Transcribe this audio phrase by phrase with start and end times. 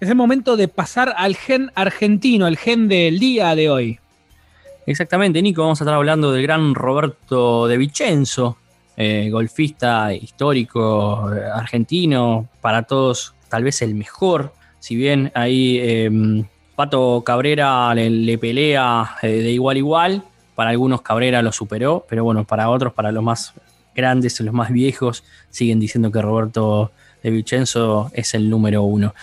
[0.00, 3.98] Es el momento de pasar al gen argentino, el gen del día de hoy.
[4.86, 8.58] Exactamente, Nico, vamos a estar hablando del gran Roberto de Vicenzo,
[8.96, 16.44] eh, golfista histórico eh, argentino, para todos tal vez el mejor, si bien ahí em,
[16.76, 20.22] Pato Cabrera le, pelea eh, de igual a igual,
[20.54, 23.54] para algunos Cabrera lo superó, pero bueno, para otros, para los más
[23.94, 26.90] grandes, los más viejos, siguen diciendo que Roberto
[27.22, 29.14] de Vicenzo es el número uno.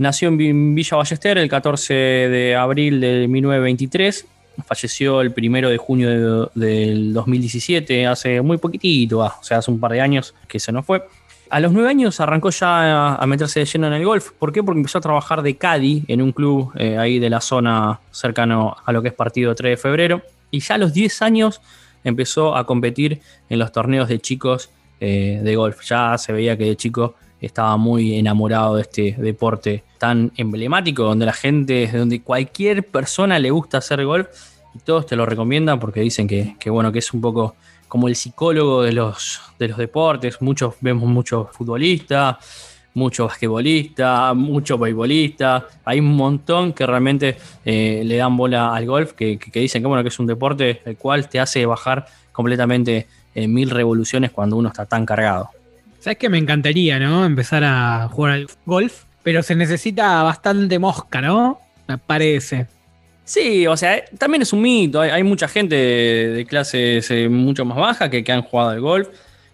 [0.00, 4.26] Nació en Villa Ballester el 14 de abril de 1923
[4.66, 9.92] falleció el primero de junio del 2017, hace muy poquitito, o sea, hace un par
[9.92, 11.06] de años que se nos fue.
[11.50, 14.30] A los nueve años arrancó ya a meterse de lleno en el golf.
[14.38, 14.62] ¿Por qué?
[14.62, 18.76] Porque empezó a trabajar de caddy en un club eh, ahí de la zona cercano
[18.82, 20.22] a lo que es partido 3 de febrero.
[20.50, 21.60] Y ya a los 10 años
[22.04, 25.82] empezó a competir en los torneos de chicos eh, de golf.
[25.84, 27.16] Ya se veía que de chico
[27.46, 33.50] estaba muy enamorado de este deporte tan emblemático, donde la gente, donde cualquier persona le
[33.50, 34.28] gusta hacer golf
[34.74, 37.56] y todos te lo recomiendan porque dicen que, bueno, que es un poco
[37.88, 40.40] como el psicólogo de los, de los deportes.
[40.40, 42.36] Muchos vemos muchos futbolistas,
[42.94, 45.64] muchos basquetbolistas, muchos beisbolistas.
[45.84, 50.02] Hay un montón que realmente eh, le dan bola al golf, que, dicen que bueno,
[50.02, 54.68] que es un deporte el cual te hace bajar completamente en mil revoluciones cuando uno
[54.68, 55.50] está tan cargado.
[56.00, 57.26] ¿Sabes que me encantaría, ¿no?
[57.26, 61.60] Empezar a jugar al golf, pero se necesita bastante mosca, ¿no?
[61.86, 62.66] Me parece.
[63.22, 65.02] Sí, o sea, también es un mito.
[65.02, 69.08] Hay, mucha gente de, clases eh, mucho más bajas que, han jugado al golf.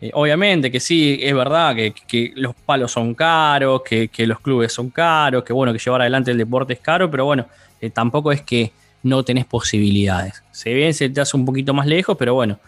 [0.00, 4.90] Eh, obviamente que sí, es verdad que, los palos son caros, que, los clubes son
[4.90, 7.46] caros, que bueno, que llevar adelante el deporte es caro, pero bueno,
[7.80, 8.70] eh, tampoco es que
[9.02, 10.44] no tenés posibilidades.
[10.52, 12.60] Se bien se te hace un poquito más lejos, pero bueno,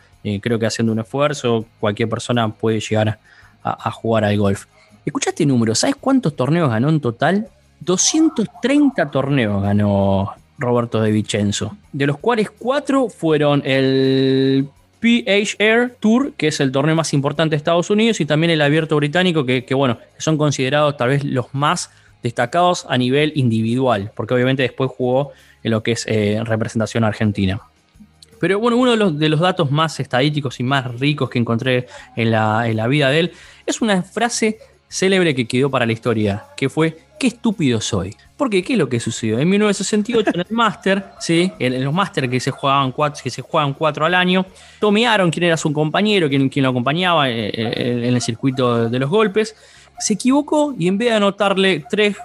[0.42, 3.18] creo que haciendo un esfuerzo cualquier persona puede llegar a
[3.62, 4.66] a, jugar al golf.
[5.04, 7.48] Escuchaste número, ¿sabes cuántos torneos ganó en total?
[7.80, 14.68] 230 torneos ganó Roberto de Vicenzo, de los cuales cuatro fueron el
[15.00, 18.96] PHR Tour, que es el torneo más importante de Estados Unidos, y también el Abierto
[18.96, 21.90] Británico, que, bueno, son considerados tal vez los más
[22.22, 25.32] destacados a nivel individual, porque obviamente después jugó
[25.62, 27.60] en lo que es eh, representación argentina.
[28.40, 31.86] Pero bueno, uno de los, datos más estadísticos y más ricos que encontré
[32.16, 33.32] en la, vida de él
[33.66, 34.58] es una frase
[34.88, 38.16] célebre que quedó para la historia, que fue, qué estúpido soy.
[38.36, 39.38] Porque, ¿qué es lo que sucedió?
[39.38, 41.52] En 1968, en el Master, ¿sí?
[41.58, 44.46] en los Master que se jugaban cuatro, al año,
[44.80, 48.98] Tommy Aaron, quien era su compañero, quien lo acompañaba eh, eh, en el circuito de
[48.98, 49.54] los golpes,
[50.00, 52.16] se equivocó y en vez de anotarle tres,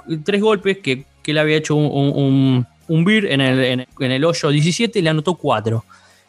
[0.42, 5.36] golpes, que, que le había hecho un, un, beer en el, hoyo 17, le anotó
[5.36, 5.84] cuatro.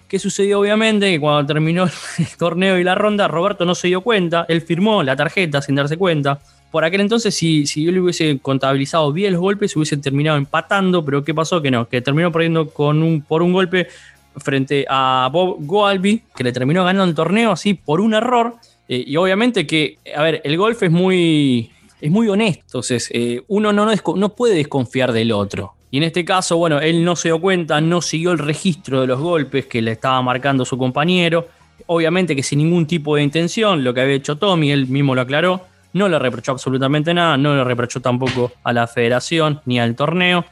[0.09, 0.61] ¿Qué sucedió?
[0.61, 1.91] Obviamente que cuando terminó el
[2.39, 5.97] torneo y la ronda, Roberto no se dio cuenta, él firmó la tarjeta sin darse
[5.97, 6.39] cuenta.
[6.71, 10.37] Por aquel entonces, si, si yo le hubiese contabilizado bien los golpes, se hubiese terminado
[10.37, 11.63] empatando, pero ¿qué pasó?
[11.63, 13.89] Que no, que terminó perdiendo con un, por un golpe
[14.37, 18.57] frente a Bob Goalby, que le terminó ganando el torneo así por un error.
[18.89, 23.43] Eh, y obviamente que, a ver, el golf es muy, es muy honesto, entonces eh,
[23.49, 23.87] uno no,
[24.17, 25.76] no puede desconfiar del otro.
[25.97, 29.07] Y en este caso, bueno, él no se dio cuenta, no siguió el registro de
[29.07, 31.49] los golpes que le estaba marcando su compañero.
[31.87, 35.23] Obviamente que sin ningún tipo de intención, lo que había hecho Tommy, él mismo lo
[35.23, 35.63] aclaró,
[35.95, 40.45] no le reprochó absolutamente nada, no le reprochó tampoco a la federación ni al torneo.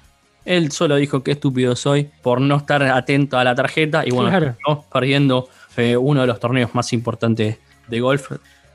[0.46, 4.56] Él solo dijo que estúpido soy por no estar atento a la tarjeta y bueno,
[4.90, 8.30] perdiendo eh, uno de los torneos más importantes de golf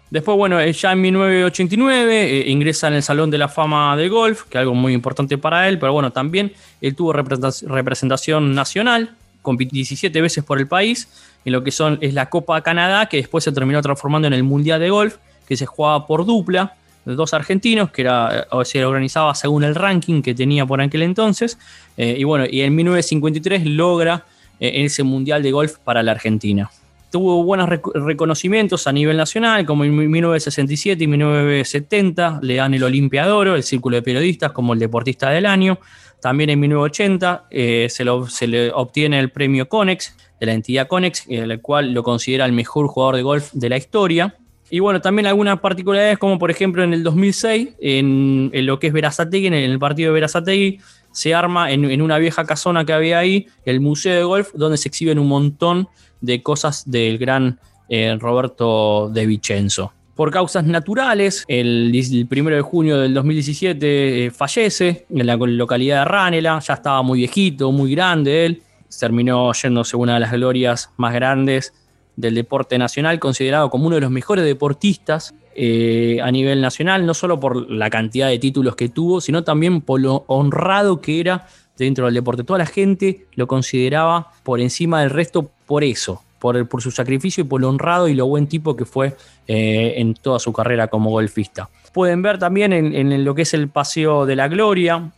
[0.09, 4.09] Después, bueno, eh, ya en 1989 eh, ingresa en el Salón de la Fama de
[4.09, 9.15] Golf, que es algo muy importante para él, pero bueno, también él tuvo representación nacional,
[9.43, 11.07] compitió 17 veces por el país,
[11.45, 14.43] en lo que son, es la Copa Canadá, que después se terminó transformando en el
[14.43, 16.73] Mundial de Golf, que se jugaba por dupla,
[17.05, 21.03] de dos argentinos, que era, o se organizaba según el ranking que tenía por aquel
[21.03, 21.59] entonces,
[21.97, 24.25] eh, y bueno, y en 1953 logra
[24.59, 26.69] ese Mundial de Golf para la Argentina
[27.11, 33.25] tuvo buenos reconocimientos a nivel nacional, como en 1967 y 1970 le dan el Olimpia
[33.25, 35.79] el Círculo de Periodistas, como el Deportista del Año.
[36.21, 41.61] También en 1980 eh, se, le obtiene el premio Conex, de la entidad Conex, el
[41.61, 44.35] cual lo considera el mejor jugador de golf de la historia.
[44.69, 48.93] Y bueno, también algunas particularidades, como por ejemplo en el 2006, en, lo que es
[48.93, 50.79] Verazategui, en el partido de Verazategui,
[51.11, 54.89] se arma en, una vieja casona que había ahí, el Museo de Golf, donde se
[54.89, 55.87] exhiben un montón
[56.43, 59.93] cosas del gran eh, Roberto de Vicenzo.
[60.15, 61.91] Por causas naturales, el,
[62.29, 67.19] 1 de junio del 2017 eh, fallece en la localidad de Ranela, ya estaba muy
[67.19, 68.61] viejito, muy grande él,
[68.99, 71.73] terminó yéndose una de las glorias más grandes
[72.17, 77.13] del deporte nacional, considerado como uno de los mejores deportistas eh, a nivel nacional, no
[77.13, 81.47] solo por la cantidad de títulos que tuvo, sino también por lo honrado que era
[81.85, 82.43] dentro del deporte.
[82.43, 87.43] Toda la gente lo consideraba por encima del resto por eso, por, por su sacrificio
[87.43, 89.15] y por lo honrado y lo buen tipo que fue
[89.47, 91.69] eh, en toda su carrera como golfista.
[91.93, 95.11] Pueden ver también en, lo que es el Paseo de la Gloria,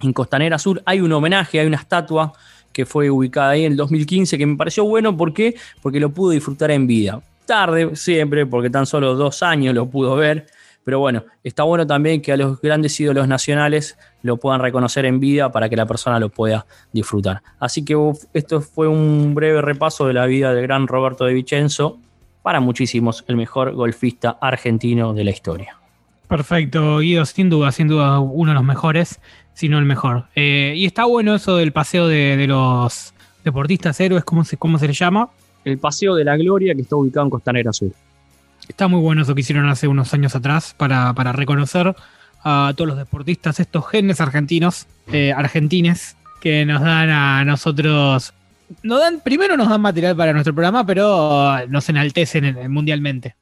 [0.00, 2.32] en Costanera Sur, hay un homenaje, hay una estatua
[2.72, 5.54] que fue ubicada ahí en el 2015, que me pareció bueno, ¿por qué?
[5.82, 7.20] Porque lo pudo disfrutar en vida.
[7.46, 10.46] Tarde, siempre, porque tan solo dos años lo pudo ver,
[10.84, 15.18] pero bueno, está bueno también que a los grandes ídolos nacionales lo puedan reconocer en
[15.18, 17.42] vida para que la persona lo pueda disfrutar.
[17.58, 17.96] Así que
[18.34, 21.98] esto fue un breve repaso de la vida del gran Roberto de Vicenzo,
[22.44, 25.78] para muchísimos el mejor golfista argentino de la historia.
[26.28, 29.18] Perfecto, Guido, sin duda, sin duda uno de los mejores,
[29.54, 30.24] si no el mejor.
[30.34, 33.14] Eh, y está bueno eso del paseo de, los
[33.44, 35.30] deportistas héroes, ¿cómo se, ¿cómo se le llama?
[35.64, 37.92] El Paseo de la Gloria que está ubicado en Costanera Sur.
[38.68, 41.94] Está muy bueno eso que hicieron hace unos años atrás para, reconocer
[42.42, 48.34] a todos los deportistas, estos genes argentinos, eh, argentines, que nos dan a nosotros.
[48.82, 53.36] Nos dan, primero nos dan material para nuestro programa, pero nos enaltecen mundialmente.